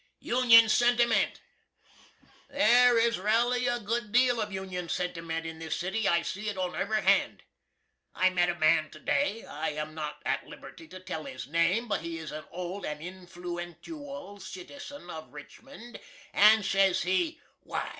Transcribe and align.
UNION 0.17 0.67
SENTIMENT. 0.67 1.41
There 2.49 2.97
is 2.97 3.19
raly 3.19 3.67
a 3.67 3.79
great 3.79 4.11
deal 4.11 4.41
of 4.41 4.51
Union 4.51 4.89
sentiment 4.89 5.45
in 5.45 5.59
this 5.59 5.75
city. 5.77 6.07
I 6.07 6.23
see 6.23 6.49
it 6.49 6.57
on 6.57 6.75
ev'ry 6.75 7.03
hand. 7.03 7.43
I 8.15 8.31
met 8.31 8.49
a 8.49 8.55
man 8.57 8.89
to 8.89 8.99
day 8.99 9.45
I 9.45 9.69
am 9.73 9.93
not 9.93 10.19
at 10.25 10.47
liberty 10.47 10.87
to 10.87 10.99
tell 10.99 11.25
his 11.25 11.45
name, 11.45 11.87
but 11.87 12.01
he 12.01 12.17
is 12.17 12.31
a 12.31 12.47
old 12.49 12.83
and 12.83 12.99
inflooentooial 12.99 14.41
citizen 14.41 15.07
of 15.11 15.31
Richmond, 15.33 15.99
and 16.33 16.65
sez 16.65 17.03
he, 17.03 17.39
"Why! 17.59 17.89